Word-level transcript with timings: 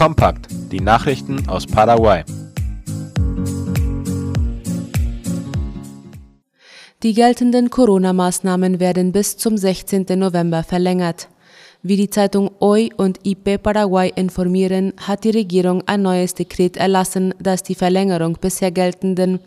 Kompakt, 0.00 0.46
die 0.72 0.80
Nachrichten 0.80 1.46
aus 1.46 1.66
Paraguay. 1.66 2.24
Die 7.02 7.12
geltenden 7.12 7.68
Corona-Maßnahmen 7.68 8.80
werden 8.80 9.12
bis 9.12 9.36
zum 9.36 9.58
16. 9.58 10.06
November 10.16 10.62
verlängert. 10.62 11.28
Wie 11.82 11.96
die 11.96 12.08
Zeitung 12.08 12.50
OI 12.60 12.88
und 12.96 13.18
IP 13.26 13.62
Paraguay 13.62 14.10
informieren, 14.16 14.94
hat 15.06 15.24
die 15.24 15.32
Regierung 15.32 15.82
ein 15.86 16.00
neues 16.00 16.32
Dekret 16.32 16.78
erlassen, 16.78 17.34
das 17.38 17.62
die 17.62 17.74
Verlängerung 17.74 18.38
bisher 18.40 18.70
geltenden 18.70 19.38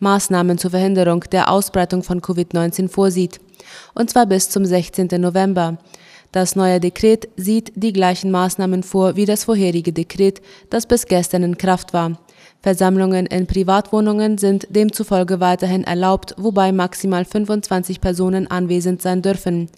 Maßnahmen 0.00 0.58
zur 0.58 0.72
Verhinderung 0.72 1.20
der 1.30 1.48
Ausbreitung 1.48 2.02
von 2.02 2.20
Covid-19 2.20 2.88
vorsieht, 2.88 3.40
und 3.94 4.10
zwar 4.10 4.26
bis 4.26 4.50
zum 4.50 4.64
16. 4.64 5.10
November. 5.20 5.78
Das 6.32 6.56
neue 6.56 6.80
Dekret 6.80 7.28
sieht 7.36 7.72
die 7.74 7.92
gleichen 7.92 8.30
Maßnahmen 8.30 8.82
vor 8.82 9.16
wie 9.16 9.26
das 9.26 9.44
vorherige 9.44 9.92
Dekret, 9.92 10.40
das 10.70 10.86
bis 10.86 11.06
gestern 11.06 11.42
in 11.42 11.58
Kraft 11.58 11.92
war. 11.92 12.18
Versammlungen 12.62 13.26
in 13.26 13.48
Privatwohnungen 13.48 14.38
sind 14.38 14.68
demzufolge 14.70 15.40
weiterhin 15.40 15.82
erlaubt, 15.82 16.36
wobei 16.38 16.70
maximal 16.70 17.24
25 17.24 18.00
Personen 18.00 18.48
anwesend 18.48 19.02
sein 19.02 19.20
dürfen. 19.20 19.68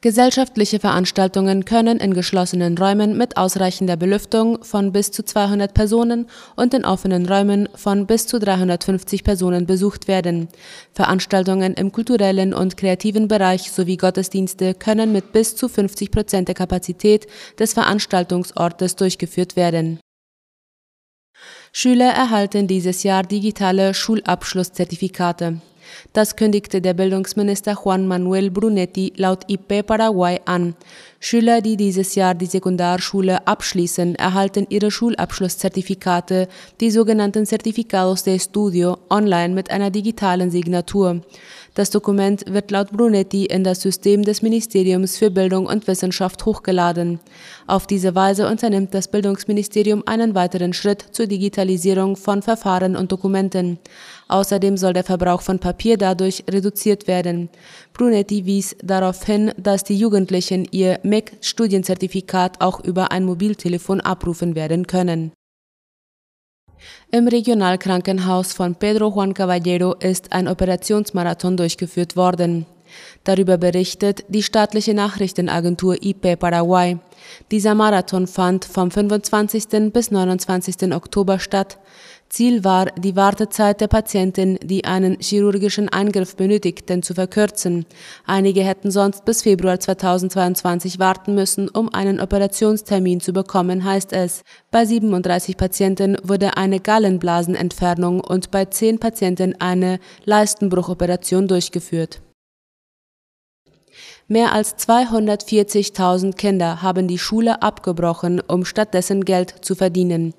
Gesellschaftliche 0.00 0.80
Veranstaltungen 0.80 1.66
können 1.66 1.98
in 1.98 2.14
geschlossenen 2.14 2.78
Räumen 2.78 3.18
mit 3.18 3.36
ausreichender 3.36 3.98
Belüftung 3.98 4.64
von 4.64 4.90
bis 4.90 5.10
zu 5.10 5.22
200 5.22 5.74
Personen 5.74 6.28
und 6.56 6.72
in 6.72 6.86
offenen 6.86 7.26
Räumen 7.26 7.68
von 7.74 8.06
bis 8.06 8.26
zu 8.26 8.38
350 8.38 9.22
Personen 9.22 9.66
besucht 9.66 10.08
werden. 10.08 10.48
Veranstaltungen 10.94 11.74
im 11.74 11.92
kulturellen 11.92 12.54
und 12.54 12.78
kreativen 12.78 13.28
Bereich 13.28 13.70
sowie 13.70 13.98
Gottesdienste 13.98 14.72
können 14.72 15.12
mit 15.12 15.32
bis 15.32 15.56
zu 15.56 15.68
50 15.68 16.10
Prozent 16.10 16.48
der 16.48 16.54
Kapazität 16.54 17.26
des 17.58 17.74
Veranstaltungsortes 17.74 18.96
durchgeführt 18.96 19.56
werden. 19.56 20.00
Schüler 21.72 22.10
erhalten 22.10 22.66
dieses 22.66 23.04
Jahr 23.04 23.22
digitale 23.22 23.94
Schulabschlusszertifikate. 23.94 25.60
Das 26.12 26.36
kündigte 26.36 26.80
der 26.80 26.94
Bildungsminister 26.94 27.76
Juan 27.84 28.06
Manuel 28.06 28.50
Brunetti 28.50 29.12
laut 29.16 29.44
IP 29.48 29.86
Paraguay 29.86 30.40
an. 30.44 30.74
Schüler, 31.22 31.60
die 31.60 31.76
dieses 31.76 32.14
Jahr 32.14 32.34
die 32.34 32.46
Sekundarschule 32.46 33.46
abschließen, 33.46 34.14
erhalten 34.14 34.66
ihre 34.70 34.90
Schulabschlusszertifikate, 34.90 36.48
die 36.80 36.90
sogenannten 36.90 37.44
Certificados 37.44 38.22
de 38.22 38.36
Estudio, 38.36 38.96
online 39.10 39.54
mit 39.54 39.70
einer 39.70 39.90
digitalen 39.90 40.50
Signatur. 40.50 41.20
Das 41.74 41.90
Dokument 41.90 42.44
wird 42.52 42.70
laut 42.70 42.90
Brunetti 42.90 43.44
in 43.44 43.64
das 43.64 43.82
System 43.82 44.24
des 44.24 44.40
Ministeriums 44.40 45.18
für 45.18 45.30
Bildung 45.30 45.66
und 45.66 45.86
Wissenschaft 45.86 46.44
hochgeladen. 46.46 47.20
Auf 47.66 47.86
diese 47.86 48.14
Weise 48.14 48.48
unternimmt 48.48 48.94
das 48.94 49.08
Bildungsministerium 49.08 50.02
einen 50.06 50.34
weiteren 50.34 50.72
Schritt 50.72 51.04
zur 51.12 51.26
Digitalisierung 51.26 52.16
von 52.16 52.42
Verfahren 52.42 52.96
und 52.96 53.12
Dokumenten. 53.12 53.78
Außerdem 54.28 54.76
soll 54.76 54.94
der 54.94 55.04
Verbrauch 55.04 55.42
von 55.42 55.58
Papier 55.58 55.96
dadurch 55.96 56.44
reduziert 56.50 57.06
werden. 57.06 57.50
Brunetti 58.00 58.46
wies 58.46 58.76
darauf 58.82 59.24
hin, 59.24 59.52
dass 59.58 59.84
die 59.84 59.98
Jugendlichen 59.98 60.66
ihr 60.70 61.00
MEC-Studienzertifikat 61.02 62.62
auch 62.62 62.82
über 62.82 63.12
ein 63.12 63.26
Mobiltelefon 63.26 64.00
abrufen 64.00 64.54
werden 64.54 64.86
können. 64.86 65.32
Im 67.12 67.28
Regionalkrankenhaus 67.28 68.54
von 68.54 68.74
Pedro 68.74 69.10
Juan 69.10 69.34
Caballero 69.34 69.92
ist 69.92 70.32
ein 70.32 70.48
Operationsmarathon 70.48 71.58
durchgeführt 71.58 72.16
worden. 72.16 72.64
Darüber 73.24 73.58
berichtet 73.58 74.24
die 74.28 74.42
staatliche 74.42 74.94
Nachrichtenagentur 74.94 76.02
IP 76.02 76.38
Paraguay. 76.38 76.96
Dieser 77.50 77.74
Marathon 77.74 78.26
fand 78.26 78.64
vom 78.64 78.90
25. 78.90 79.92
bis 79.92 80.10
29. 80.10 80.94
Oktober 80.94 81.38
statt. 81.38 81.78
Ziel 82.30 82.62
war, 82.62 82.86
die 82.96 83.16
Wartezeit 83.16 83.80
der 83.80 83.88
Patienten, 83.88 84.56
die 84.62 84.84
einen 84.84 85.18
chirurgischen 85.20 85.88
Eingriff 85.88 86.36
benötigten, 86.36 87.02
zu 87.02 87.12
verkürzen. 87.12 87.86
Einige 88.24 88.62
hätten 88.62 88.92
sonst 88.92 89.24
bis 89.24 89.42
Februar 89.42 89.80
2022 89.80 91.00
warten 91.00 91.34
müssen, 91.34 91.68
um 91.68 91.92
einen 91.92 92.20
Operationstermin 92.20 93.20
zu 93.20 93.32
bekommen, 93.32 93.84
heißt 93.84 94.12
es. 94.12 94.44
Bei 94.70 94.84
37 94.84 95.56
Patienten 95.56 96.16
wurde 96.22 96.56
eine 96.56 96.78
Gallenblasenentfernung 96.78 98.20
und 98.20 98.52
bei 98.52 98.64
10 98.64 99.00
Patienten 99.00 99.60
eine 99.60 99.98
Leistenbruchoperation 100.24 101.48
durchgeführt. 101.48 102.22
Mehr 104.32 104.52
als 104.52 104.76
240.000 104.76 106.36
Kinder 106.36 106.82
haben 106.82 107.08
die 107.08 107.18
Schule 107.18 107.62
abgebrochen, 107.62 108.40
um 108.40 108.64
stattdessen 108.64 109.24
Geld 109.24 109.52
zu 109.62 109.74
verdienen. 109.74 110.34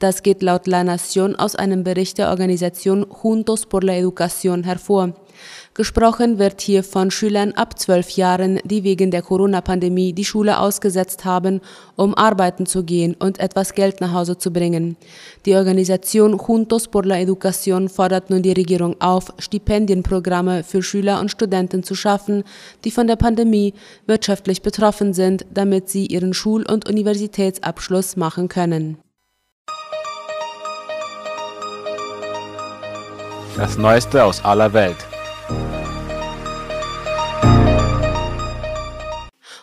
Das 0.00 0.24
geht 0.24 0.42
laut 0.42 0.66
La 0.66 0.80
Nación 0.80 1.36
aus 1.36 1.54
einem 1.54 1.84
Bericht 1.84 2.18
der 2.18 2.30
Organisation 2.30 3.06
Juntos 3.22 3.64
por 3.64 3.84
la 3.84 3.92
Educación 3.92 4.64
hervor. 4.64 5.14
Gesprochen 5.74 6.38
wird 6.38 6.62
hier 6.62 6.82
von 6.82 7.10
Schülern 7.10 7.52
ab 7.52 7.78
zwölf 7.78 8.08
Jahren, 8.10 8.60
die 8.64 8.82
wegen 8.82 9.10
der 9.10 9.20
Corona-Pandemie 9.20 10.14
die 10.14 10.24
Schule 10.24 10.58
ausgesetzt 10.58 11.26
haben, 11.26 11.60
um 11.96 12.14
arbeiten 12.14 12.64
zu 12.64 12.82
gehen 12.82 13.14
und 13.14 13.38
etwas 13.40 13.74
Geld 13.74 14.00
nach 14.00 14.12
Hause 14.12 14.38
zu 14.38 14.50
bringen. 14.50 14.96
Die 15.44 15.54
Organisation 15.54 16.38
Juntos 16.38 16.88
por 16.88 17.04
la 17.04 17.16
Educación 17.16 17.90
fordert 17.90 18.30
nun 18.30 18.40
die 18.40 18.52
Regierung 18.52 18.98
auf, 19.00 19.34
Stipendienprogramme 19.38 20.64
für 20.64 20.82
Schüler 20.82 21.20
und 21.20 21.30
Studenten 21.30 21.82
zu 21.82 21.94
schaffen, 21.94 22.44
die 22.84 22.90
von 22.90 23.06
der 23.06 23.16
Pandemie 23.16 23.35
wirtschaftlich 24.06 24.62
betroffen 24.62 25.12
sind, 25.12 25.44
damit 25.52 25.88
sie 25.88 26.06
ihren 26.06 26.34
Schul- 26.34 26.66
und 26.66 26.88
Universitätsabschluss 26.88 28.16
machen 28.16 28.48
können. 28.48 28.98
Das 33.56 33.78
Neueste 33.78 34.24
aus 34.24 34.44
aller 34.44 34.72
Welt. 34.72 34.96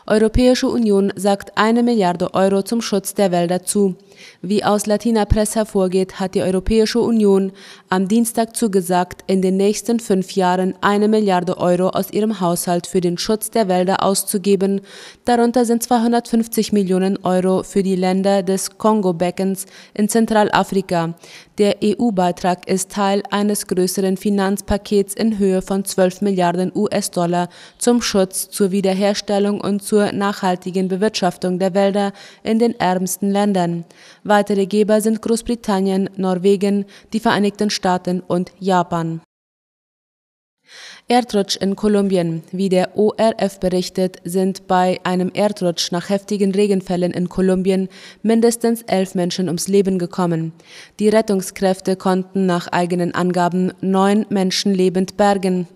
Europäische 0.05 0.67
Union 0.67 1.13
sagt 1.15 1.57
eine 1.57 1.81
Milliarde 1.81 2.33
Euro 2.33 2.61
zum 2.61 2.81
Schutz 2.81 3.13
der 3.13 3.31
Wälder 3.31 3.63
zu. 3.63 3.95
Wie 4.41 4.63
aus 4.63 4.85
Latina 4.85 5.23
Press 5.23 5.55
hervorgeht, 5.55 6.19
hat 6.19 6.35
die 6.35 6.41
Europäische 6.41 6.99
Union 6.99 7.53
am 7.89 8.09
Dienstag 8.09 8.55
zugesagt, 8.55 9.23
in 9.27 9.41
den 9.41 9.55
nächsten 9.55 10.01
fünf 10.01 10.31
Jahren 10.33 10.75
eine 10.81 11.07
Milliarde 11.07 11.57
Euro 11.57 11.89
aus 11.89 12.11
ihrem 12.11 12.41
Haushalt 12.41 12.85
für 12.85 12.99
den 12.99 13.17
Schutz 13.17 13.49
der 13.49 13.69
Wälder 13.69 14.03
auszugeben. 14.03 14.81
Darunter 15.23 15.63
sind 15.63 15.83
250 15.83 16.73
Millionen 16.73 17.17
Euro 17.23 17.63
für 17.63 17.81
die 17.81 17.95
Länder 17.95 18.43
des 18.43 18.77
Kongo-Beckens 18.77 19.65
in 19.93 20.09
Zentralafrika. 20.09 21.15
Der 21.57 21.77
EU-Beitrag 21.83 22.67
ist 22.67 22.91
Teil 22.91 23.23
eines 23.29 23.67
größeren 23.67 24.17
Finanzpakets 24.17 25.13
in 25.13 25.37
Höhe 25.37 25.61
von 25.61 25.85
12 25.85 26.21
Milliarden 26.21 26.71
US-Dollar 26.75 27.47
zum 27.77 28.01
Schutz, 28.01 28.49
zur 28.49 28.71
Wiederherstellung 28.71 29.61
und 29.61 29.83
zur 29.83 29.92
nachhaltigen 29.95 30.87
Bewirtschaftung 30.87 31.59
der 31.59 31.73
Wälder 31.73 32.13
in 32.43 32.59
den 32.59 32.79
ärmsten 32.79 33.31
Ländern. 33.31 33.85
Weitere 34.23 34.65
Geber 34.65 35.01
sind 35.01 35.21
Großbritannien, 35.21 36.09
Norwegen, 36.17 36.85
die 37.13 37.19
Vereinigten 37.19 37.69
Staaten 37.69 38.19
und 38.19 38.51
Japan. 38.59 39.21
Erdrutsch 41.09 41.57
in 41.57 41.75
Kolumbien. 41.75 42.43
Wie 42.51 42.69
der 42.69 42.97
ORF 42.97 43.59
berichtet, 43.59 44.17
sind 44.23 44.67
bei 44.67 44.99
einem 45.03 45.31
Erdrutsch 45.33 45.91
nach 45.91 46.09
heftigen 46.09 46.53
Regenfällen 46.53 47.11
in 47.11 47.27
Kolumbien 47.27 47.89
mindestens 48.21 48.83
elf 48.83 49.13
Menschen 49.13 49.47
ums 49.47 49.67
Leben 49.67 49.99
gekommen. 49.99 50.53
Die 50.99 51.09
Rettungskräfte 51.09 51.97
konnten 51.97 52.45
nach 52.45 52.67
eigenen 52.69 53.13
Angaben 53.13 53.73
neun 53.81 54.25
Menschen 54.29 54.73
lebend 54.73 55.17
bergen 55.17 55.67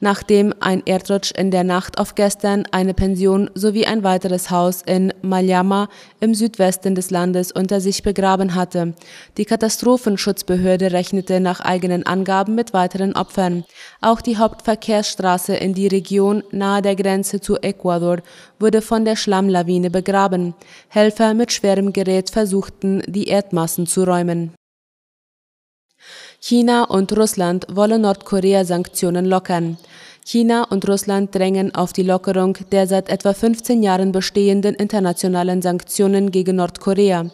nachdem 0.00 0.54
ein 0.60 0.82
Erdrutsch 0.86 1.30
in 1.30 1.50
der 1.50 1.64
Nacht 1.64 1.98
auf 1.98 2.14
gestern 2.14 2.64
eine 2.72 2.94
Pension 2.94 3.50
sowie 3.54 3.86
ein 3.86 4.02
weiteres 4.02 4.50
Haus 4.50 4.82
in 4.82 5.12
Malyama 5.22 5.88
im 6.20 6.34
Südwesten 6.34 6.94
des 6.94 7.10
Landes 7.10 7.52
unter 7.52 7.80
sich 7.80 8.02
begraben 8.02 8.54
hatte. 8.54 8.94
Die 9.36 9.44
Katastrophenschutzbehörde 9.44 10.92
rechnete 10.92 11.40
nach 11.40 11.60
eigenen 11.60 12.04
Angaben 12.06 12.54
mit 12.54 12.72
weiteren 12.72 13.14
Opfern. 13.14 13.64
Auch 14.00 14.20
die 14.20 14.38
Hauptverkehrsstraße 14.38 15.54
in 15.54 15.74
die 15.74 15.86
Region 15.86 16.42
nahe 16.50 16.82
der 16.82 16.96
Grenze 16.96 17.40
zu 17.40 17.58
Ecuador 17.58 18.18
wurde 18.58 18.82
von 18.82 19.04
der 19.04 19.16
Schlammlawine 19.16 19.90
begraben. 19.90 20.54
Helfer 20.88 21.34
mit 21.34 21.52
schwerem 21.52 21.92
Gerät 21.92 22.30
versuchten, 22.30 23.02
die 23.06 23.28
Erdmassen 23.28 23.86
zu 23.86 24.04
räumen. 24.04 24.54
China 26.40 26.84
und 26.84 27.14
Russland 27.16 27.66
wollen 27.70 28.00
Nordkorea-Sanktionen 28.00 29.26
lockern. 29.26 29.76
China 30.24 30.64
und 30.64 30.88
Russland 30.88 31.34
drängen 31.34 31.74
auf 31.74 31.92
die 31.92 32.02
Lockerung 32.02 32.56
der 32.72 32.86
seit 32.86 33.08
etwa 33.08 33.32
15 33.32 33.82
Jahren 33.82 34.12
bestehenden 34.12 34.74
internationalen 34.74 35.62
Sanktionen 35.62 36.30
gegen 36.30 36.56
Nordkorea. 36.56 37.30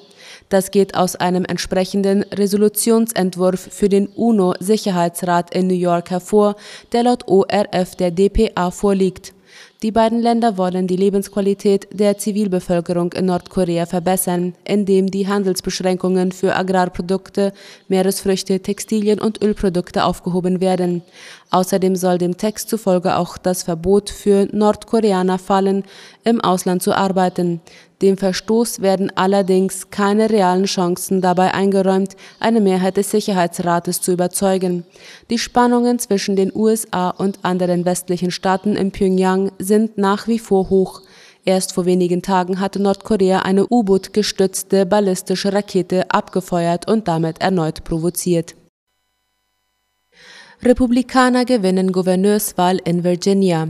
Das 0.48 0.70
geht 0.70 0.94
aus 0.94 1.16
einem 1.16 1.44
entsprechenden 1.44 2.22
Resolutionsentwurf 2.22 3.68
für 3.70 3.88
den 3.88 4.06
UNO-Sicherheitsrat 4.08 5.54
in 5.54 5.66
New 5.66 5.74
York 5.74 6.10
hervor, 6.10 6.56
der 6.92 7.02
laut 7.02 7.26
ORF 7.26 7.96
der 7.96 8.12
DPA 8.12 8.70
vorliegt. 8.70 9.35
Die 9.82 9.92
beiden 9.92 10.20
Länder 10.20 10.56
wollen 10.56 10.86
die 10.86 10.96
Lebensqualität 10.96 11.88
der 11.92 12.18
Zivilbevölkerung 12.18 13.12
in 13.12 13.26
Nordkorea 13.26 13.86
verbessern, 13.86 14.54
indem 14.64 15.10
die 15.10 15.28
Handelsbeschränkungen 15.28 16.32
für 16.32 16.56
Agrarprodukte, 16.56 17.52
Meeresfrüchte, 17.88 18.60
Textilien 18.60 19.20
und 19.20 19.42
Ölprodukte 19.42 20.04
aufgehoben 20.04 20.60
werden. 20.60 21.02
Außerdem 21.50 21.94
soll 21.94 22.18
dem 22.18 22.36
Text 22.36 22.68
zufolge 22.68 23.16
auch 23.16 23.38
das 23.38 23.62
Verbot 23.62 24.10
für 24.10 24.48
Nordkoreaner 24.50 25.38
fallen, 25.38 25.84
im 26.24 26.40
Ausland 26.40 26.82
zu 26.82 26.92
arbeiten. 26.92 27.60
Dem 28.02 28.18
Verstoß 28.18 28.82
werden 28.82 29.10
allerdings 29.16 29.88
keine 29.90 30.28
realen 30.28 30.66
Chancen 30.66 31.22
dabei 31.22 31.54
eingeräumt, 31.54 32.14
eine 32.40 32.60
Mehrheit 32.60 32.98
des 32.98 33.10
Sicherheitsrates 33.10 34.02
zu 34.02 34.12
überzeugen. 34.12 34.84
Die 35.30 35.38
Spannungen 35.38 35.98
zwischen 35.98 36.36
den 36.36 36.52
USA 36.54 37.08
und 37.08 37.38
anderen 37.42 37.86
westlichen 37.86 38.30
Staaten 38.30 38.76
in 38.76 38.90
Pyongyang 38.90 39.50
sind 39.58 39.96
nach 39.96 40.28
wie 40.28 40.38
vor 40.38 40.68
hoch. 40.68 41.00
Erst 41.46 41.72
vor 41.72 41.86
wenigen 41.86 42.20
Tagen 42.20 42.60
hatte 42.60 42.82
Nordkorea 42.82 43.38
eine 43.40 43.66
U-Boot-gestützte 43.66 44.84
ballistische 44.84 45.52
Rakete 45.54 46.10
abgefeuert 46.10 46.88
und 46.88 47.08
damit 47.08 47.40
erneut 47.40 47.84
provoziert. 47.84 48.56
Republikaner 50.62 51.44
gewinnen 51.44 51.92
Gouverneurswahl 51.92 52.78
in 52.84 53.04
Virginia. 53.04 53.68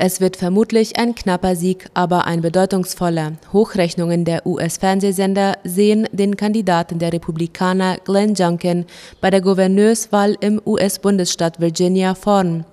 Es 0.00 0.20
wird 0.20 0.36
vermutlich 0.36 0.96
ein 0.96 1.16
knapper 1.16 1.56
Sieg, 1.56 1.88
aber 1.92 2.24
ein 2.24 2.40
bedeutungsvoller. 2.40 3.32
Hochrechnungen 3.52 4.24
der 4.24 4.46
US-Fernsehsender 4.46 5.58
sehen 5.64 6.08
den 6.12 6.36
Kandidaten 6.36 7.00
der 7.00 7.12
Republikaner 7.12 7.96
Glenn 8.04 8.36
Youngkin 8.38 8.86
bei 9.20 9.30
der 9.30 9.40
Gouverneurswahl 9.40 10.36
im 10.40 10.62
US-Bundesstaat 10.64 11.60
Virginia 11.60 12.14
vorn. 12.14 12.64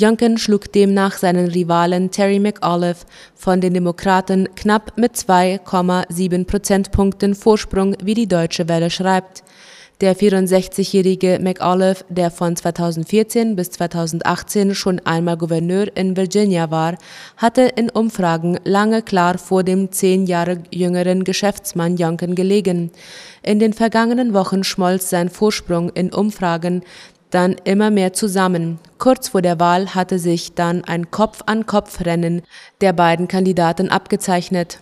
Youngkin 0.00 0.38
schlug 0.38 0.72
demnach 0.72 1.16
seinen 1.16 1.48
Rivalen 1.48 2.12
Terry 2.12 2.38
McAuliffe 2.38 3.06
von 3.34 3.60
den 3.60 3.74
Demokraten 3.74 4.48
knapp 4.54 4.96
mit 4.96 5.16
2,7 5.16 6.46
Prozentpunkten 6.46 7.34
Vorsprung, 7.34 7.96
wie 8.04 8.14
die 8.14 8.28
Deutsche 8.28 8.68
Welle 8.68 8.90
schreibt. 8.90 9.42
Der 10.02 10.16
64-jährige 10.16 11.38
McAuliffe, 11.40 12.04
der 12.08 12.32
von 12.32 12.56
2014 12.56 13.54
bis 13.54 13.70
2018 13.70 14.74
schon 14.74 14.98
einmal 15.04 15.36
Gouverneur 15.36 15.96
in 15.96 16.16
Virginia 16.16 16.72
war, 16.72 16.96
hatte 17.36 17.62
in 17.76 17.88
Umfragen 17.88 18.58
lange 18.64 19.02
klar 19.02 19.38
vor 19.38 19.62
dem 19.62 19.92
zehn 19.92 20.26
Jahre 20.26 20.58
jüngeren 20.72 21.22
Geschäftsmann 21.22 21.94
Youngkin 21.96 22.34
gelegen. 22.34 22.90
In 23.44 23.60
den 23.60 23.74
vergangenen 23.74 24.34
Wochen 24.34 24.64
schmolz 24.64 25.08
sein 25.08 25.28
Vorsprung 25.28 25.90
in 25.90 26.12
Umfragen 26.12 26.82
dann 27.30 27.54
immer 27.62 27.92
mehr 27.92 28.12
zusammen. 28.12 28.80
Kurz 28.98 29.28
vor 29.28 29.40
der 29.40 29.60
Wahl 29.60 29.94
hatte 29.94 30.18
sich 30.18 30.54
dann 30.54 30.82
ein 30.82 31.12
Kopf-an-Kopf-Rennen 31.12 32.42
der 32.80 32.92
beiden 32.92 33.28
Kandidaten 33.28 33.88
abgezeichnet. 33.88 34.80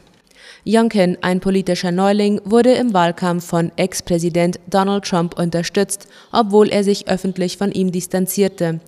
Youngkin, 0.67 1.19
ein 1.23 1.41
politischer 1.41 1.93
Neuling, 1.93 2.41
wurde 2.44 2.73
im 2.73 2.93
Wahlkampf 2.93 3.47
von 3.47 3.73
Ex-Präsident 3.76 4.61
Donald 4.69 5.05
Trump 5.05 5.38
unterstützt, 5.38 6.08
obwohl 6.32 6.69
er 6.69 6.85
sich 6.85 7.08
öffentlich 7.08 7.56
von 7.56 7.73
ihm 7.73 7.93
distanzierte. 7.93 8.81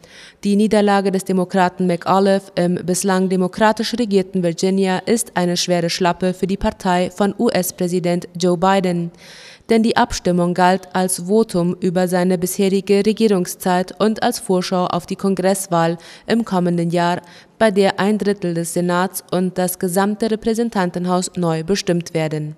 Die 0.44 0.56
Niederlage 0.56 1.10
des 1.10 1.24
Demokraten 1.24 1.86
McAuliffe 1.86 2.52
im 2.56 2.74
bislang 2.74 3.28
demokratisch 3.28 3.94
regierten 3.98 4.42
Virginia 4.42 4.98
ist 4.98 5.32
eine 5.34 5.56
schwere 5.56 5.90
Schlappe 5.90 6.34
für 6.34 6.46
die 6.46 6.56
Partei 6.56 7.10
von 7.10 7.34
US-Präsident 7.38 8.28
Joe 8.38 8.56
Biden 8.56 9.10
denn 9.72 9.82
die 9.82 9.96
Abstimmung 9.96 10.52
galt 10.52 10.94
als 10.94 11.28
Votum 11.28 11.74
über 11.80 12.06
seine 12.06 12.36
bisherige 12.36 13.06
Regierungszeit 13.06 13.98
und 13.98 14.22
als 14.22 14.38
Vorschau 14.38 14.84
auf 14.84 15.06
die 15.06 15.16
Kongresswahl 15.16 15.96
im 16.26 16.44
kommenden 16.44 16.90
Jahr, 16.90 17.22
bei 17.58 17.70
der 17.70 17.98
ein 17.98 18.18
Drittel 18.18 18.52
des 18.52 18.74
Senats 18.74 19.24
und 19.30 19.56
das 19.56 19.78
gesamte 19.78 20.30
Repräsentantenhaus 20.30 21.30
neu 21.36 21.64
bestimmt 21.64 22.12
werden 22.12 22.54